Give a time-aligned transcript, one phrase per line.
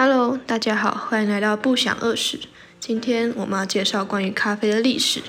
[0.00, 2.38] Hello，大家好，欢迎来到不想饿死。
[2.78, 5.20] 今天我们要介绍关于咖啡的历史。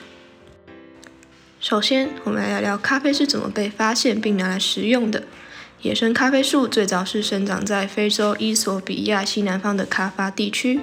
[1.59, 5.23] 首先，我们来聊聊咖啡是怎么被发现并拿来食用的。
[5.81, 10.79] 野生咖啡树最早是生长在非洲伊索比亚西南方的卡法地区。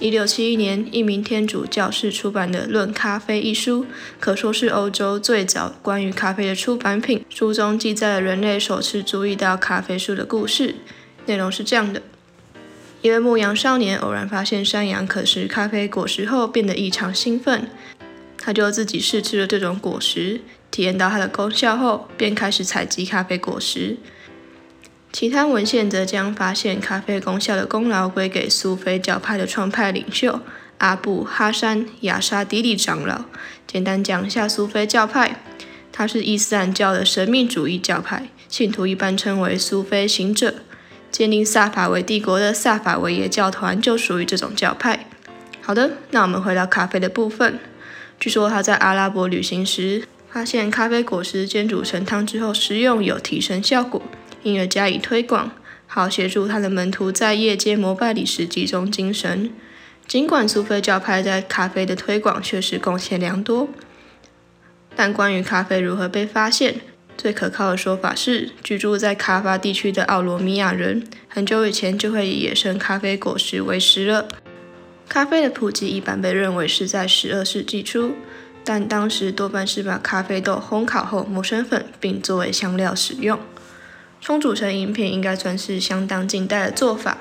[0.00, 3.86] 一六七一年，一名天主教士出版的《论咖啡》一书，
[4.18, 7.24] 可说是欧洲最早关于咖啡的出版品。
[7.30, 10.74] 书中记载了人类首次注意到咖啡树的故事。
[11.26, 12.02] 内容是这样的：
[13.00, 17.68] 一位牧羊少年偶然发现山羊可食咖啡果实后，变得异常兴奋。
[18.36, 23.98] 他就自己试吃了这种果实，体验到它的功效后，便开始采集咖啡果实。
[25.12, 30.40] 其他文献则将发现咖啡功效的功劳归给苏菲教派的创派领袖
[30.78, 33.24] 阿布哈山亚沙迪里长老。
[33.66, 35.42] 简单讲一下苏菲教派，
[35.92, 40.54] 它是伊斯兰教的神秘主义教派，信徒一般称为苏菲行者。
[41.10, 45.06] 建立萨法维帝国的萨法维耶教团就属于这种教派。
[45.60, 47.58] 好的，那我们回到咖啡的部分。
[48.20, 54.02] 据说他在阿拉伯旅行时，发现咖啡果实煎煮成汤之后食用有提神效果。
[54.42, 55.50] 因而加以推广，
[55.86, 59.50] 好协助他的门徒在夜间膜拜礼时集中精神。
[60.06, 63.68] 尽管苏菲教派在咖啡的推广确实贡献良多，
[64.96, 66.80] 但关于咖啡如何被发现，
[67.18, 74.28] 最可靠的说法是，居住在卡法地区的奥罗米亚人很久以前就会以野生咖啡果实为食了。
[75.08, 78.12] 咖啡的普及一般被认为是在十二世纪初，
[78.62, 83.36] 但当时多半是把咖啡豆烘烤后磨成粉，并作为香料使用。
[84.20, 87.18] 冲煮成饮品应该算是相当近代的做法，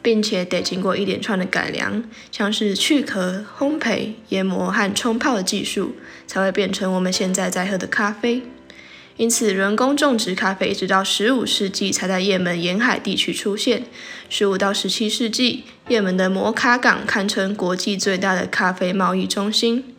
[0.00, 5.96] 并且得经过一连串的改良，像是去壳、烘焙、研磨和冲泡的技术，
[6.28, 8.42] 才会变成我们现在在喝的咖啡。
[9.16, 13.84] 因此，人工种植咖啡一直到十五世纪才在也门沿海地区出现。
[14.28, 19.96] 十五到十七世纪，也门的摩卡港堪称国际最大的咖啡贸易中心，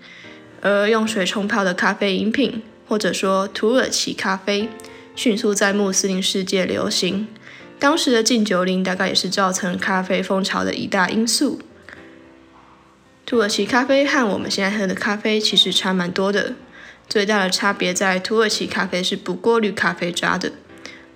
[0.62, 4.70] 而用水冲泡的咖啡饮品，或者说土耳其咖啡。
[5.16, 7.28] 迅速在穆斯林世界流行，
[7.80, 11.60] 当时的禁酒令大概也是造成咖啡风潮的一大因素。
[13.26, 16.54] 土耳其咖啡和我们现在喝的咖啡其实差蛮多的，
[17.10, 20.52] 最大的差别在土耳其咖啡是不过滤咖啡渣的。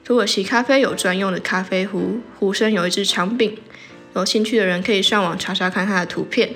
[0.03, 3.57] 土耳其咖啡有专用的咖啡壶，壶身有一支长柄，
[4.16, 6.56] 有兴趣的人可以上网查查看它的图片。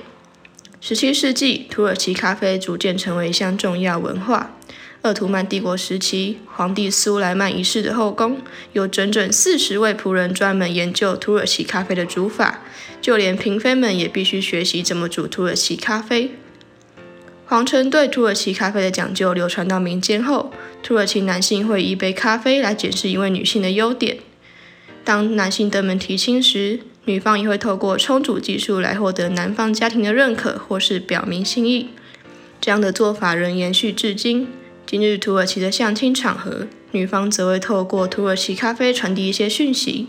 [0.81, 4.55] 十七世纪，土耳其咖啡逐渐成为一项重要文化。
[5.01, 8.41] 鄂图曼帝国时期，皇帝苏莱曼一世的后宫
[8.73, 12.61] 有整整四十位仆人专门研究土耳其咖啡的煮法，
[12.99, 16.31] 就连嫔妃们也必须学习怎么煮土耳其咖啡。
[17.47, 20.51] 皇城对土耳其咖啡的讲究流传到民间后，
[20.81, 24.17] 土耳其男性会以一杯咖啡来检视一位女性的优点。
[25.03, 31.89] 当男性登门提亲时，女方也会透过冲煮技术来获得男方家庭的认可或是表明心意。
[32.59, 34.47] 这样的做法仍延续至今。
[34.87, 40.07] 今日土耳其的相亲场合，女方则会透过土耳其咖啡传递一些讯息，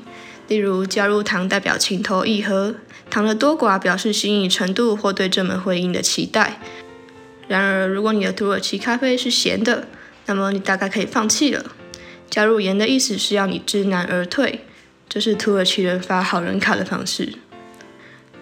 [0.49, 2.77] 例如加入糖代表情投意合，
[3.11, 6.59] 糖的多寡表示心意程度或对这门婚姻的期待。
[7.49, 9.87] 然而，如果你的土耳其咖啡是咸的，
[10.27, 11.65] 那么你大概可以放弃了。
[12.29, 14.61] 加入盐的意思是要你知难而退，
[15.09, 17.35] 这是土耳其人发好人卡的方式。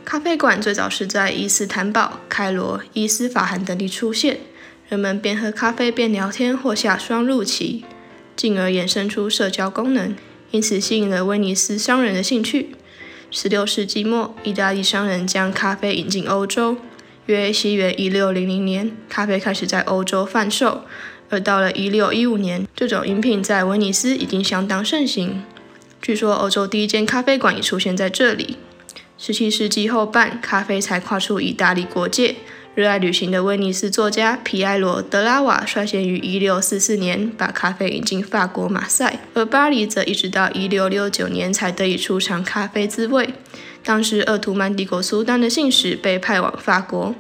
[0.05, 4.41] 咖啡馆最早是在伊斯坦堡、开罗、伊斯法罕等地出现。
[4.89, 7.85] 人们边喝咖啡边聊天或下双陆棋，
[8.37, 10.15] 进而衍生出社交功能，
[10.51, 12.77] 因此吸引了威尼斯商人的兴趣。
[13.31, 16.77] 十六世纪末，意大利商人将咖啡引进欧洲，
[17.27, 20.83] 约西元一六零零年，咖啡开始在欧洲贩售。
[21.31, 25.43] 而到了一六一五年，这种饮品在威尼斯已经相当盛行。
[26.03, 28.59] 据说，欧洲第一间咖啡馆也出现在这里。
[29.17, 32.37] 十七世纪后半，咖啡才跨出意大利国界。
[32.75, 43.31] 热爱旅行的威尼斯作家皮埃罗·德拉瓦率先于1644年把咖啡引进法国马赛，而巴黎则一直到1669年才得以出尝咖啡滋味。
[43.85, 47.15] 当时鄂图曼帝国苏丹的信使被派往法国，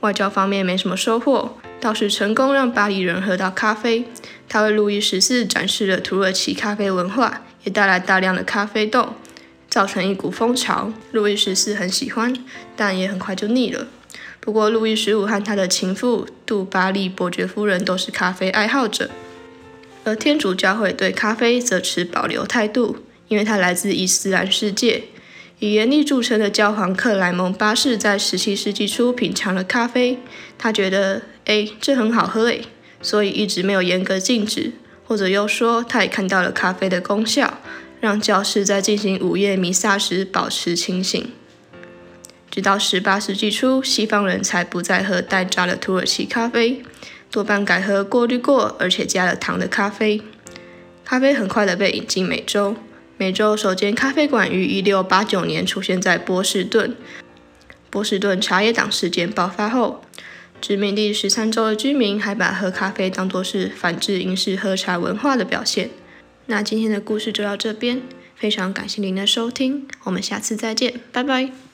[0.00, 4.04] 外交方面没什么收获，倒是成功让巴黎人喝到咖啡。
[4.46, 9.14] 他为路易十四展示了土耳其咖啡文化，也带来大量的咖啡豆，
[9.70, 10.92] 造成一股风潮。
[11.12, 12.36] 路易十四很喜欢，
[12.76, 13.86] 但也很快就腻了。
[14.40, 19.08] 不过，路易十五和他的情妇杜巴利伯爵夫人都是咖啡爱好者，
[20.04, 25.04] 而天主教会对咖啡则持保留态度，因为它来自伊斯兰世界。
[25.60, 30.18] 以严厉著称的教皇克莱蒙八世在17世纪初品尝了咖啡，
[30.56, 32.64] 他觉得，哎，这很好喝诶，
[33.02, 34.72] 所以一直没有严格禁止，
[35.06, 37.58] 或者又说他也看到了咖啡的功效，
[38.00, 41.30] 让教士在进行午夜弥撒时保持清醒。
[42.50, 46.82] 直到十八世纪初，西方人才不再喝带渣的土耳其咖啡，
[47.30, 50.22] 多半改喝过滤过而且加了糖的咖啡。
[51.04, 52.76] 咖啡很快的被引进美洲，
[53.20, 56.96] 美洲首间咖啡馆于一六八九年出现在波士顿。
[57.90, 60.02] 波士顿茶叶党事件爆发后，
[60.58, 65.90] 殖民地十三州的居民还把喝咖啡当作是反制英式喝茶文化的表现。
[66.46, 68.00] 那今天的故事就到这边，
[68.34, 71.69] 非常感谢您的收听，我们下次再见，拜拜。